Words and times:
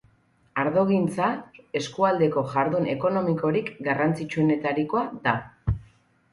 Ardogintza 0.61 1.27
eskualdeko 1.81 2.45
jardun 2.55 2.89
ekonomikorik 2.95 3.71
garrantzitsuenetarikoa 3.91 5.07
da. 5.31 5.39